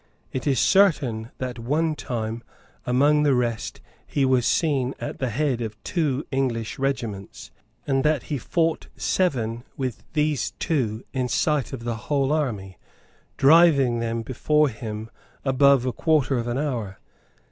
It 0.33 0.47
is 0.47 0.59
certain 0.59 1.29
that 1.37 1.59
one 1.59 1.93
time, 1.93 2.41
among 2.87 3.21
the 3.21 3.35
rest, 3.35 3.81
he 4.07 4.25
was 4.25 4.47
seen 4.47 4.95
at 4.99 5.19
the 5.19 5.29
head 5.29 5.61
of 5.61 5.77
two 5.83 6.25
English 6.31 6.79
regiments, 6.79 7.51
and 7.85 8.03
that 8.03 8.23
he 8.23 8.39
fought 8.39 8.87
seven 8.97 9.63
with 9.77 10.03
these 10.13 10.53
two 10.57 11.03
in 11.13 11.27
sight 11.27 11.71
of 11.71 11.83
the 11.83 11.97
whole 12.07 12.31
army, 12.31 12.79
driving 13.37 13.99
them 13.99 14.23
before 14.23 14.69
him 14.69 15.11
above 15.45 15.85
a 15.85 15.93
quarter 15.93 16.35
of 16.39 16.47
an 16.47 16.57
hour. 16.57 16.97